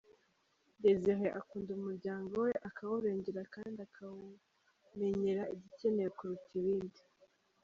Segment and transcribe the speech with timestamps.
[0.85, 7.01] Désiré akunda umuryango we, akawurengera kandi akawumenyera igikenewe kuruta ibindi.